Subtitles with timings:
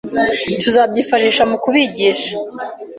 [0.61, 2.31] Tuzabyifashisha mu kubigisha.